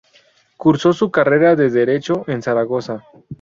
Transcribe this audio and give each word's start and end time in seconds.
Cursó 0.57 0.93
su 0.93 1.11
carrera 1.11 1.55
de 1.55 1.69
derecho 1.69 2.23
en 2.27 2.41
Zaragoza. 2.41 3.05